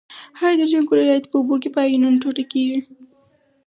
[0.39, 2.79] هایدروجن کلوراید په اوبو کې په آیونونو ټوټه کیږي.